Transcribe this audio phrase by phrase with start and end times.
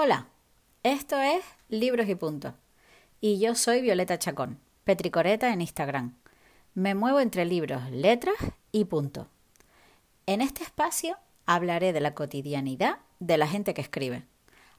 [0.00, 0.28] Hola,
[0.84, 2.54] esto es Libros y Punto.
[3.20, 6.14] Y yo soy Violeta Chacón, Petricoreta en Instagram.
[6.74, 8.36] Me muevo entre libros, letras
[8.70, 9.26] y punto.
[10.26, 11.16] En este espacio
[11.46, 14.24] hablaré de la cotidianidad de la gente que escribe.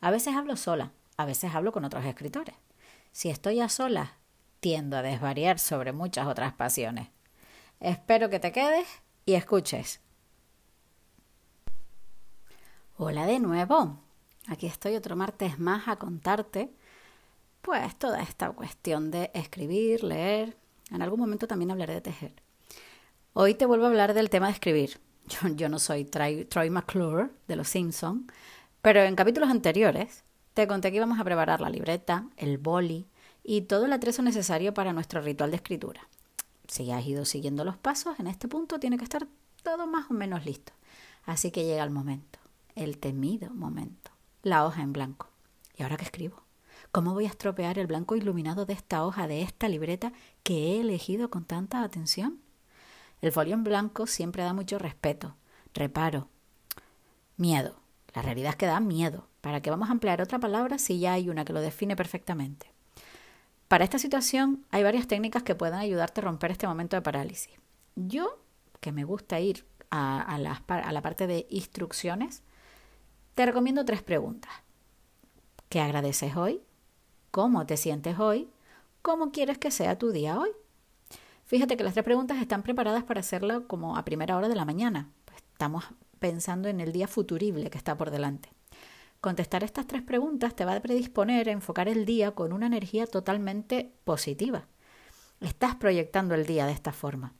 [0.00, 2.54] A veces hablo sola, a veces hablo con otros escritores.
[3.10, 4.10] Si estoy a solas,
[4.60, 7.08] tiendo a desvariar sobre muchas otras pasiones.
[7.80, 8.86] Espero que te quedes
[9.26, 10.00] y escuches.
[12.96, 14.07] Hola de nuevo.
[14.48, 16.72] Aquí estoy otro martes más a contarte
[17.60, 20.56] pues toda esta cuestión de escribir, leer.
[20.90, 22.32] En algún momento también hablaré de tejer.
[23.34, 25.00] Hoy te vuelvo a hablar del tema de escribir.
[25.54, 28.26] Yo, no soy Troy, McClure de Los Simpson,
[28.80, 33.06] pero en capítulos anteriores te conté que íbamos a preparar la libreta, el boli
[33.44, 36.08] y todo el atrezo necesario para nuestro ritual de escritura.
[36.68, 39.26] Si has ido siguiendo los pasos, en este punto tiene que estar
[39.62, 40.72] todo más o menos listo.
[41.26, 42.38] Así que llega el momento,
[42.74, 44.07] el temido momento
[44.42, 45.28] la hoja en blanco.
[45.76, 46.42] ¿Y ahora qué escribo?
[46.90, 50.80] ¿Cómo voy a estropear el blanco iluminado de esta hoja, de esta libreta que he
[50.80, 52.40] elegido con tanta atención?
[53.20, 55.34] El folio en blanco siempre da mucho respeto,
[55.74, 56.28] reparo,
[57.36, 57.80] miedo.
[58.14, 59.28] La realidad es que da miedo.
[59.40, 62.72] ¿Para qué vamos a emplear otra palabra si ya hay una que lo define perfectamente?
[63.68, 67.52] Para esta situación hay varias técnicas que pueden ayudarte a romper este momento de parálisis.
[67.96, 68.40] Yo,
[68.80, 72.42] que me gusta ir a, a la parte de instrucciones,
[73.38, 74.50] te recomiendo tres preguntas.
[75.68, 76.60] ¿Qué agradeces hoy?
[77.30, 78.50] ¿Cómo te sientes hoy?
[79.00, 80.50] ¿Cómo quieres que sea tu día hoy?
[81.44, 84.64] Fíjate que las tres preguntas están preparadas para hacerlo como a primera hora de la
[84.64, 85.12] mañana.
[85.24, 85.84] Pues estamos
[86.18, 88.48] pensando en el día futurible que está por delante.
[89.20, 93.06] Contestar estas tres preguntas te va a predisponer a enfocar el día con una energía
[93.06, 94.66] totalmente positiva.
[95.40, 97.34] Estás proyectando el día de esta forma.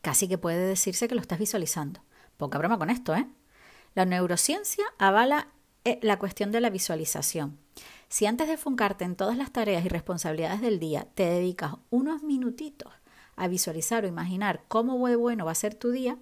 [0.00, 2.00] Casi que puede decirse que lo estás visualizando.
[2.38, 3.28] Poca broma con esto, ¿eh?
[3.94, 5.48] La neurociencia avala
[5.84, 7.58] eh, la cuestión de la visualización.
[8.08, 12.22] Si antes de enfocarte en todas las tareas y responsabilidades del día te dedicas unos
[12.22, 12.92] minutitos
[13.36, 16.18] a visualizar o imaginar cómo de bueno va a ser tu día,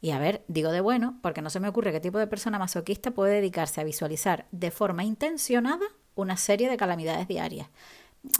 [0.00, 2.58] y a ver, digo de bueno porque no se me ocurre qué tipo de persona
[2.58, 7.68] masoquista puede dedicarse a visualizar de forma intencionada una serie de calamidades diarias.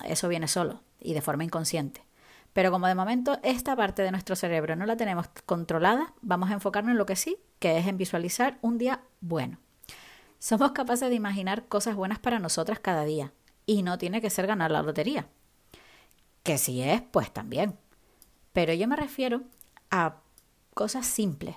[0.04, 2.02] Eso viene solo y de forma inconsciente.
[2.52, 6.54] Pero como de momento esta parte de nuestro cerebro no la tenemos controlada, vamos a
[6.54, 9.58] enfocarnos en lo que sí, que es en visualizar un día bueno.
[10.40, 13.32] Somos capaces de imaginar cosas buenas para nosotras cada día
[13.66, 15.28] y no tiene que ser ganar la lotería.
[16.42, 17.76] Que si es, pues también.
[18.52, 19.42] Pero yo me refiero
[19.90, 20.16] a
[20.74, 21.54] cosas simples.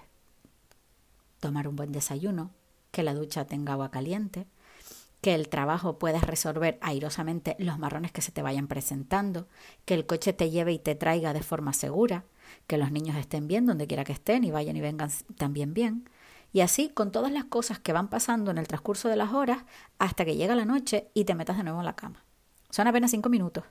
[1.40, 2.52] Tomar un buen desayuno,
[2.92, 4.46] que la ducha tenga agua caliente,
[5.22, 9.48] que el trabajo puedas resolver airosamente los marrones que se te vayan presentando,
[9.86, 12.26] que el coche te lleve y te traiga de forma segura,
[12.68, 16.10] que los niños estén bien donde quiera que estén y vayan y vengan también bien.
[16.52, 19.64] Y así con todas las cosas que van pasando en el transcurso de las horas
[19.98, 22.24] hasta que llega la noche y te metas de nuevo en la cama.
[22.70, 23.64] Son apenas cinco minutos.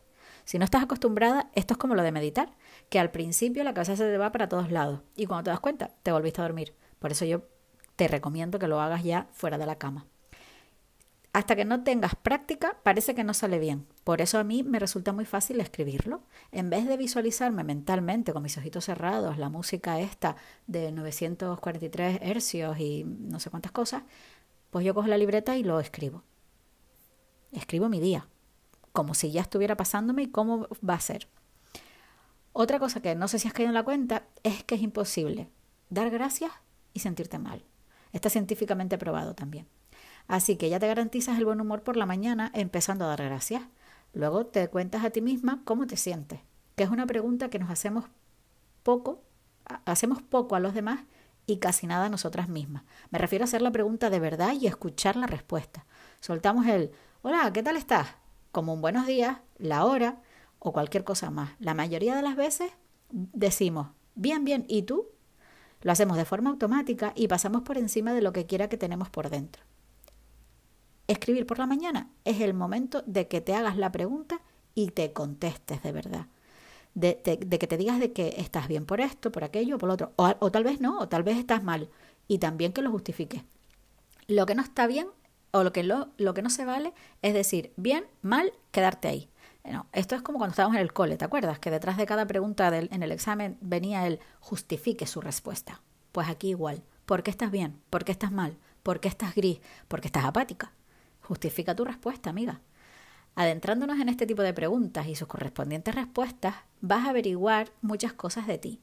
[0.44, 2.56] Si no estás acostumbrada, esto es como lo de meditar,
[2.88, 5.60] que al principio la cabeza se te va para todos lados y cuando te das
[5.60, 6.75] cuenta te volviste a dormir.
[6.99, 7.43] Por eso yo
[7.97, 10.06] te recomiendo que lo hagas ya fuera de la cama.
[11.32, 13.87] Hasta que no tengas práctica, parece que no sale bien.
[14.04, 16.22] Por eso a mí me resulta muy fácil escribirlo.
[16.50, 22.78] En vez de visualizarme mentalmente con mis ojitos cerrados, la música esta de 943 hercios
[22.78, 24.03] y no sé cuántas cosas,
[24.70, 26.22] pues yo cojo la libreta y lo escribo.
[27.50, 28.28] Escribo mi día,
[28.93, 31.28] como si ya estuviera pasándome y cómo va a ser.
[32.53, 35.49] Otra cosa que no sé si has caído en la cuenta es que es imposible
[35.88, 36.53] dar gracias
[36.93, 37.64] y sentirte mal.
[38.12, 39.66] Está científicamente probado también.
[40.27, 43.62] Así que ya te garantizas el buen humor por la mañana empezando a dar gracias.
[44.14, 46.41] Luego te cuentas a ti misma cómo te sientes,
[46.76, 48.05] que es una pregunta que nos hacemos
[48.82, 49.23] poco,
[49.85, 51.00] hacemos poco a los demás
[51.47, 52.85] y casi nada a nosotras mismas.
[53.11, 55.87] Me refiero a hacer la pregunta de verdad y escuchar la respuesta.
[56.20, 56.93] Soltamos el
[57.23, 58.08] hola, ¿qué tal estás?
[58.52, 60.20] como un buenos días, la hora
[60.58, 61.52] o cualquier cosa más.
[61.58, 62.70] La mayoría de las veces
[63.11, 65.06] decimos bien, bien, ¿y tú?
[65.81, 69.08] Lo hacemos de forma automática y pasamos por encima de lo que quiera que tenemos
[69.08, 69.64] por dentro
[71.12, 74.41] escribir por la mañana es el momento de que te hagas la pregunta
[74.75, 76.26] y te contestes de verdad.
[76.94, 80.12] De, que te digas de que estás bien por esto, por aquello, por lo otro.
[80.17, 81.88] O, tal vez no, o tal vez estás mal.
[82.29, 83.43] Y también que lo justifiques.
[84.29, 85.09] Lo que no está bien
[85.53, 89.29] o lo que, no se vale es decir bien, mal, quedarte ahí.
[89.93, 91.59] Esto es como cuando estábamos en el cole, ¿te acuerdas?
[91.59, 95.81] Que detrás de cada pregunta en el examen venía el justifique su respuesta.
[96.11, 96.82] Pues aquí igual.
[97.06, 97.81] ¿Por qué estás bien?
[97.91, 98.56] ¿Por qué estás mal?
[98.82, 99.61] ¿Por qué estás gris?
[99.88, 100.73] ¿Por qué estás apática?
[101.23, 102.61] Justifica tu respuesta, amiga.
[103.35, 108.47] Adentrándonos en este tipo de preguntas y sus correspondientes respuestas, vas a averiguar muchas cosas
[108.47, 108.83] de ti,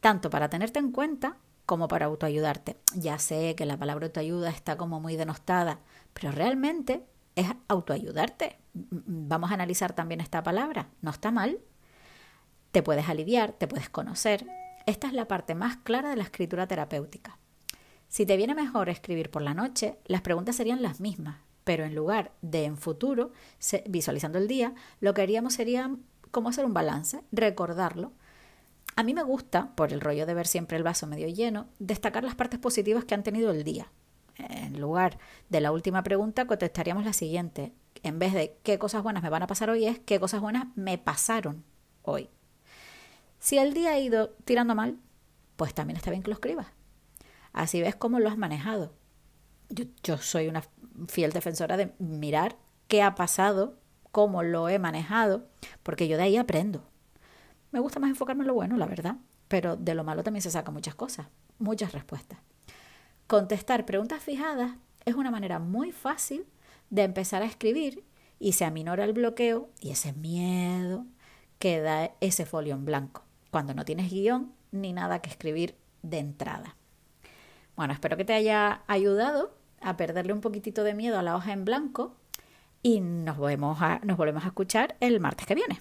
[0.00, 1.36] tanto para tenerte en cuenta
[1.66, 2.78] como para autoayudarte.
[2.94, 5.80] Ya sé que la palabra autoayuda está como muy denostada,
[6.14, 7.04] pero realmente
[7.34, 8.58] es autoayudarte.
[8.72, 10.88] Vamos a analizar también esta palabra.
[11.02, 11.58] No está mal.
[12.70, 14.46] Te puedes aliviar, te puedes conocer.
[14.86, 17.38] Esta es la parte más clara de la escritura terapéutica.
[18.08, 21.96] Si te viene mejor escribir por la noche, las preguntas serían las mismas, pero en
[21.96, 23.32] lugar de en futuro,
[23.88, 25.90] visualizando el día, lo que haríamos sería
[26.30, 28.12] como hacer un balance, recordarlo.
[28.94, 32.22] A mí me gusta, por el rollo de ver siempre el vaso medio lleno, destacar
[32.22, 33.90] las partes positivas que han tenido el día.
[34.36, 35.18] En lugar
[35.48, 37.72] de la última pregunta, contestaríamos la siguiente.
[38.04, 40.68] En vez de qué cosas buenas me van a pasar hoy, es qué cosas buenas
[40.76, 41.64] me pasaron
[42.02, 42.30] hoy.
[43.40, 45.00] Si el día ha ido tirando mal,
[45.56, 46.68] pues también está bien que lo escribas.
[47.52, 48.94] Así ves cómo lo has manejado.
[49.68, 50.62] Yo, soy una
[51.08, 52.56] fiel defensora de mirar
[52.88, 53.78] qué ha pasado,
[54.12, 55.46] cómo lo he manejado,
[55.82, 56.82] porque yo de ahí aprendo.
[57.72, 59.16] Me gusta más enfocarme en lo bueno, la verdad,
[59.48, 61.26] pero de lo malo también se saca muchas cosas,
[61.58, 62.38] muchas respuestas.
[63.26, 64.72] Contestar preguntas fijadas
[65.04, 66.46] es una manera muy fácil
[66.90, 68.04] de empezar a escribir
[68.38, 71.06] y se aminora el bloqueo y ese miedo
[71.58, 76.18] que da ese folio en blanco, cuando no tienes guion ni nada que escribir de
[76.18, 76.76] entrada.
[77.76, 79.54] Bueno, espero que te haya ayudado
[79.86, 82.14] a perderle un poquitito de miedo a la hoja en blanco
[82.82, 85.80] y nos, vemos nos volvemos a escuchar el martes que viene.